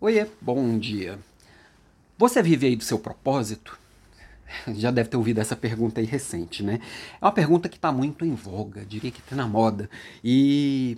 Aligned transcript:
Oiê, 0.00 0.28
bom 0.40 0.78
dia. 0.78 1.18
Você 2.16 2.40
vive 2.40 2.68
aí 2.68 2.76
do 2.76 2.84
seu 2.84 3.00
propósito? 3.00 3.76
Já 4.76 4.92
deve 4.92 5.08
ter 5.08 5.16
ouvido 5.16 5.40
essa 5.40 5.56
pergunta 5.56 6.00
aí 6.00 6.06
recente, 6.06 6.62
né? 6.62 6.78
É 7.20 7.24
uma 7.24 7.32
pergunta 7.32 7.68
que 7.68 7.74
está 7.74 7.90
muito 7.90 8.24
em 8.24 8.32
voga, 8.32 8.86
diria 8.86 9.10
que 9.10 9.18
está 9.18 9.34
na 9.34 9.48
moda. 9.48 9.90
E 10.22 10.96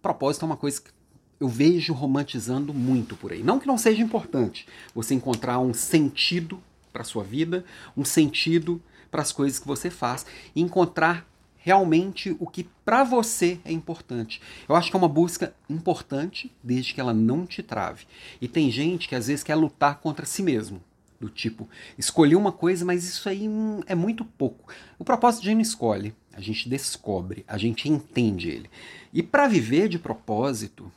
propósito 0.00 0.44
é 0.44 0.46
uma 0.46 0.56
coisa 0.56 0.80
que 0.80 0.90
eu 1.38 1.48
vejo 1.48 1.92
romantizando 1.92 2.72
muito 2.72 3.14
por 3.14 3.30
aí. 3.30 3.42
Não 3.42 3.60
que 3.60 3.66
não 3.66 3.76
seja 3.76 4.00
importante 4.00 4.66
você 4.94 5.12
encontrar 5.12 5.58
um 5.58 5.74
sentido 5.74 6.62
para 6.94 7.04
sua 7.04 7.22
vida, 7.22 7.62
um 7.94 8.06
sentido 8.06 8.80
para 9.10 9.20
as 9.20 9.32
coisas 9.32 9.58
que 9.58 9.66
você 9.66 9.90
faz, 9.90 10.24
e 10.56 10.62
encontrar 10.62 11.29
realmente 11.62 12.36
o 12.40 12.46
que 12.46 12.64
para 12.84 13.04
você 13.04 13.60
é 13.64 13.72
importante. 13.72 14.40
Eu 14.68 14.74
acho 14.74 14.90
que 14.90 14.96
é 14.96 14.98
uma 14.98 15.08
busca 15.08 15.54
importante, 15.68 16.52
desde 16.62 16.94
que 16.94 17.00
ela 17.00 17.14
não 17.14 17.46
te 17.46 17.62
trave. 17.62 18.06
E 18.40 18.48
tem 18.48 18.70
gente 18.70 19.08
que 19.08 19.14
às 19.14 19.26
vezes 19.26 19.44
quer 19.44 19.54
lutar 19.54 20.00
contra 20.00 20.26
si 20.26 20.42
mesmo. 20.42 20.82
Do 21.20 21.28
tipo, 21.28 21.68
escolhi 21.98 22.34
uma 22.34 22.50
coisa, 22.50 22.82
mas 22.82 23.04
isso 23.04 23.28
aí 23.28 23.46
hum, 23.46 23.82
é 23.86 23.94
muito 23.94 24.24
pouco. 24.24 24.72
O 24.98 25.04
propósito 25.04 25.42
a 25.42 25.44
gente 25.44 25.56
não 25.56 25.60
escolhe, 25.60 26.14
a 26.32 26.40
gente 26.40 26.66
descobre, 26.66 27.44
a 27.46 27.58
gente 27.58 27.90
entende 27.90 28.48
ele. 28.48 28.70
E 29.12 29.22
para 29.22 29.46
viver 29.46 29.86
de 29.86 29.98
propósito, 29.98 30.90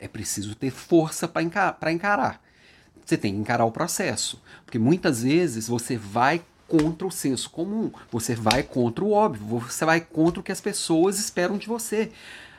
é 0.00 0.08
preciso 0.08 0.56
ter 0.56 0.72
força 0.72 1.28
para 1.28 1.44
encarar, 1.44 1.92
encarar. 1.92 2.42
Você 3.04 3.16
tem 3.16 3.34
que 3.34 3.40
encarar 3.40 3.64
o 3.64 3.70
processo. 3.70 4.42
Porque 4.64 4.80
muitas 4.80 5.22
vezes 5.22 5.68
você 5.68 5.96
vai 5.96 6.42
contra 6.72 7.06
o 7.06 7.10
senso 7.10 7.50
comum, 7.50 7.92
você 8.10 8.34
vai 8.34 8.62
contra 8.62 9.04
o 9.04 9.12
óbvio, 9.12 9.58
você 9.58 9.84
vai 9.84 10.00
contra 10.00 10.40
o 10.40 10.42
que 10.42 10.50
as 10.50 10.60
pessoas 10.60 11.18
esperam 11.18 11.58
de 11.58 11.66
você. 11.66 12.10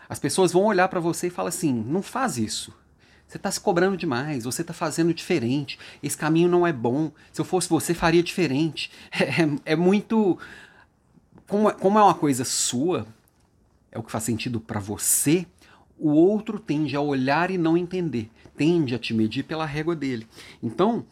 As 0.08 0.20
pessoas 0.20 0.52
vão 0.52 0.66
olhar 0.66 0.88
para 0.88 0.99
você 0.99 1.27
e 1.27 1.31
falar 1.31 1.49
assim: 1.49 1.73
não 1.73 2.03
faz 2.03 2.38
isso. 2.38 2.72
Você 3.27 3.38
está 3.38 3.49
se 3.49 3.59
cobrando 3.59 3.98
demais, 3.98 4.44
você 4.44 4.62
está 4.62 4.72
fazendo 4.72 5.12
diferente, 5.16 5.80
esse 6.03 6.16
caminho 6.16 6.48
não 6.48 6.67
é 6.67 6.72
bom. 6.72 7.12
Se 7.31 7.41
eu 7.41 7.45
fosse 7.45 7.67
você, 7.67 7.95
faria 7.95 8.22
diferente. 8.22 8.91
É, 9.19 9.41
é, 9.41 9.73
é 9.73 9.75
muito. 9.75 10.38
Como, 11.47 11.73
como 11.73 11.97
é 11.97 12.03
uma 12.03 12.14
coisa 12.14 12.45
sua, 12.45 13.08
é 13.91 13.97
o 13.97 14.03
que 14.03 14.11
faz 14.11 14.25
sentido 14.25 14.59
para 14.59 14.80
você, 14.80 15.47
o 15.97 16.11
outro 16.11 16.59
tende 16.59 16.95
a 16.95 17.02
olhar 17.02 17.50
e 17.50 17.58
não 17.58 17.75
entender, 17.75 18.30
tende 18.56 18.94
a 18.94 19.00
te 19.00 19.11
medir 19.11 19.44
pela 19.44 19.66
régua 19.66 19.95
dele. 19.95 20.28
Então, 20.61 21.03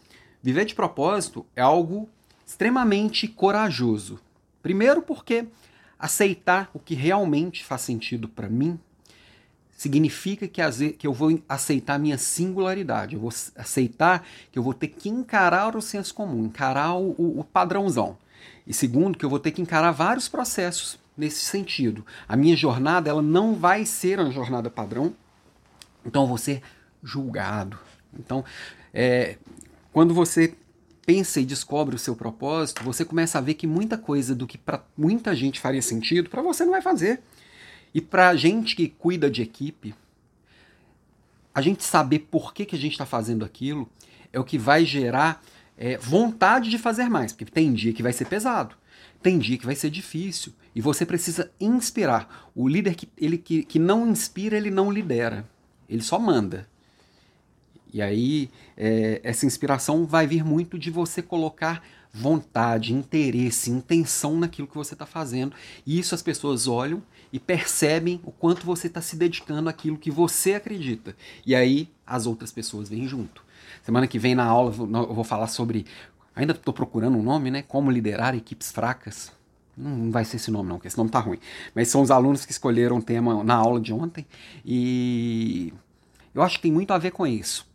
viver 0.44 0.66
de 0.66 0.76
propósito 0.76 1.44
é 1.56 1.62
algo 1.62 2.08
extremamente 2.52 3.30
corajoso. 3.30 4.20
Primeiro, 4.62 5.02
porque 5.02 5.48
aceitar 5.98 6.70
o 6.74 6.80
que 6.80 6.94
realmente 6.94 7.64
faz 7.64 7.82
sentido 7.82 8.28
para 8.28 8.50
mim 8.50 8.78
significa 9.72 10.48
que, 10.48 10.62
eu 11.08 11.14
vou 11.14 11.42
aceitar 11.48 11.98
minha 11.98 12.18
singularidade, 12.18 13.16
eu 13.16 13.22
vou 13.22 13.32
aceitar 13.56 14.28
que 14.52 14.60
eu 14.60 14.62
vou 14.62 14.74
ter 14.74 14.90
que 14.90 15.08
encarar 15.08 15.78
o 15.78 15.82
senso 15.82 16.14
comum, 16.14 16.46
encarar 16.46 16.94
o, 16.96 17.40
o 17.40 17.44
padrãozão. 17.44 18.18
E 18.68 18.74
segundo, 18.74 19.18
que 19.18 19.24
eu 19.24 19.30
vou 19.30 19.40
ter 19.40 19.52
que 19.52 19.62
encarar 19.62 19.92
vários 19.92 20.28
processos 20.28 21.00
nesse 21.18 21.46
sentido. 21.46 22.06
A 22.28 22.36
minha 22.36 22.56
jornada 22.56 23.10
ela 23.10 23.22
não 23.22 23.56
vai 23.56 23.86
ser 23.86 24.20
uma 24.20 24.30
jornada 24.30 24.70
padrão, 24.70 25.16
então 26.06 26.24
eu 26.24 26.28
vou 26.28 26.38
ser 26.38 26.62
julgado. 27.02 27.80
Então, 28.14 28.44
é, 28.94 29.38
quando 29.94 30.14
você 30.14 30.54
pensa 31.06 31.40
e 31.40 31.46
descobre 31.46 31.96
o 31.96 32.00
seu 32.00 32.16
propósito, 32.16 32.84
você 32.84 33.04
começa 33.04 33.38
a 33.38 33.42
ver 33.42 33.56
que 33.56 33.66
muita 33.66 33.98
coisa 33.98 34.36
do 34.36 34.46
que 34.46 34.58
para 34.58 34.84
muita 34.98 35.36
gente 35.36 35.60
faria 35.60 35.82
sentido, 35.82 36.30
para 36.30 36.42
você 36.42 36.64
não 36.64 36.72
vai 36.72 36.82
fazer. 36.82 37.22
E 37.94 38.00
para 38.00 38.36
gente 38.36 38.76
que 38.76 38.88
cuida 38.88 39.30
de 39.30 39.42
equipe, 39.42 39.94
a 41.54 41.62
gente 41.62 41.84
saber 41.84 42.20
por 42.20 42.54
que, 42.54 42.66
que 42.66 42.76
a 42.76 42.80
gente 42.80 42.94
está 42.94 43.06
fazendo 43.06 43.44
aquilo 43.44 43.90
é 44.32 44.40
o 44.40 44.44
que 44.44 44.58
vai 44.58 44.86
gerar 44.86 45.44
é, 45.78 45.98
vontade 45.98 46.70
de 46.70 46.78
fazer 46.78 47.10
mais, 47.10 47.34
porque 47.34 47.46
tem 47.46 47.74
dia 47.74 47.92
que 47.92 48.04
vai 48.04 48.14
ser 48.14 48.26
pesado, 48.26 48.76
tem 49.22 49.38
dia 49.38 49.58
que 49.58 49.66
vai 49.66 49.76
ser 49.76 49.90
difícil, 49.90 50.54
e 50.74 50.82
você 50.82 51.06
precisa 51.06 51.52
inspirar. 51.60 52.50
O 52.56 52.68
líder 52.68 52.96
que, 52.96 53.10
ele, 53.18 53.38
que, 53.38 53.64
que 53.64 53.80
não 53.80 54.08
inspira, 54.08 54.56
ele 54.56 54.72
não 54.72 54.90
lidera, 54.90 55.48
ele 55.90 56.02
só 56.02 56.18
manda. 56.18 56.70
E 57.94 58.02
aí, 58.02 58.50
é, 58.78 59.20
essa 59.24 59.46
inspiração 59.46 60.06
vai 60.06 60.26
vir 60.26 60.44
muito 60.44 60.80
de 60.80 60.90
você 60.90 61.22
colocar 61.22 61.84
vontade, 62.14 62.94
interesse, 62.94 63.72
intenção 63.72 64.38
naquilo 64.38 64.68
que 64.68 64.76
você 64.76 64.94
está 64.94 65.06
fazendo. 65.06 65.56
E 65.86 65.98
isso 65.98 66.14
as 66.14 66.22
pessoas 66.22 66.68
olham 66.68 67.02
e 67.32 67.40
percebem 67.40 68.20
o 68.24 68.32
quanto 68.32 68.66
você 68.66 68.88
está 68.88 69.02
se 69.02 69.16
dedicando 69.16 69.70
àquilo 69.70 69.98
que 69.98 70.12
você 70.12 70.54
acredita. 70.54 71.16
E 71.46 71.56
aí, 71.56 71.90
as 72.06 72.26
outras 72.26 72.52
pessoas 72.52 72.90
vêm 72.90 73.08
junto. 73.08 73.44
Semana 73.84 74.08
que 74.08 74.20
vem 74.20 74.36
na 74.36 74.46
aula 74.46 74.74
eu 74.74 75.14
vou 75.14 75.24
falar 75.24 75.48
sobre. 75.48 75.86
Ainda 76.36 76.54
estou 76.54 76.74
procurando 76.74 77.18
um 77.18 77.24
nome, 77.24 77.50
né? 77.52 77.62
Como 77.62 77.92
liderar 77.92 78.36
equipes 78.36 78.72
fracas. 78.72 79.32
Não 79.76 80.12
vai 80.12 80.26
ser 80.26 80.36
esse 80.36 80.52
nome, 80.52 80.70
não, 80.70 80.76
porque 80.76 80.88
esse 80.88 80.98
nome 80.98 81.10
tá 81.10 81.20
ruim. 81.20 81.40
Mas 81.74 81.88
são 81.88 82.02
os 82.02 82.12
alunos 82.12 82.46
que 82.46 82.52
escolheram 82.52 82.98
o 82.98 83.02
tema 83.02 83.44
na 83.44 83.56
aula 83.56 83.80
de 83.80 83.94
ontem. 83.94 84.26
E 84.66 85.74
eu 86.36 86.42
acho 86.42 86.58
que 86.58 86.64
tem 86.64 86.72
muito 86.72 86.92
a 86.92 86.98
ver 86.98 87.12
com 87.12 87.26
isso. 87.26 87.71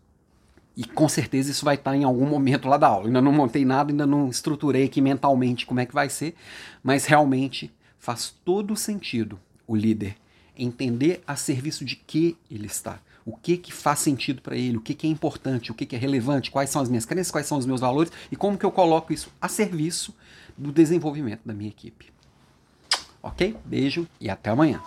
E 0.77 0.85
com 0.85 1.09
certeza 1.09 1.51
isso 1.51 1.65
vai 1.65 1.77
estar 1.77 1.97
em 1.97 2.05
algum 2.05 2.27
momento 2.27 2.69
lá 2.69 2.77
da 2.77 2.89
aula. 2.89 3.07
Ainda 3.07 3.23
não 3.23 3.33
montei 3.33 3.65
nada, 3.65 3.91
ainda 3.91 4.07
não 4.07 4.29
estruturei 4.29 4.85
aqui 4.85 5.01
mentalmente 5.01 5.65
como 5.65 5.81
é 5.81 5.87
que 5.87 5.95
vai 5.95 6.11
ser, 6.11 6.35
mas 6.83 7.07
realmente 7.07 7.73
faz 7.99 8.35
todo 8.45 8.77
sentido 8.77 9.41
o 9.67 9.75
líder 9.75 10.17
entender 10.57 11.23
a 11.27 11.35
serviço 11.35 11.85
de 11.85 11.97
que 11.97 12.37
ele 12.51 12.67
está. 12.67 13.01
O 13.25 13.37
que 13.37 13.57
que 13.57 13.73
faz 13.73 14.01
sentido 14.01 14.41
para 14.41 14.57
ele, 14.57 14.77
o 14.77 14.81
que 14.81 14.95
que 14.95 15.07
é 15.07 15.11
importante, 15.11 15.73
o 15.73 15.75
que 15.75 15.85
que 15.85 15.97
é 15.97 15.99
relevante, 15.99 16.51
quais 16.51 16.71
são 16.71 16.81
as 16.81 16.89
minhas 16.89 17.05
crenças, 17.05 17.33
quais 17.33 17.47
são 17.47 17.59
os 17.59 17.67
meus 17.67 17.81
valores 17.81 18.13
e 18.31 18.37
como 18.37 18.57
que 18.57 18.65
eu 18.65 18.71
coloco 18.71 19.13
isso 19.13 19.31
a 19.41 19.49
serviço 19.49 20.15
do 20.57 20.71
desenvolvimento 20.71 21.41
da 21.45 21.53
minha 21.53 21.71
equipe. 21.71 22.13
Ok? 23.23 23.57
Beijo 23.65 24.07
e 24.21 24.31
até 24.31 24.51
amanhã. 24.51 24.81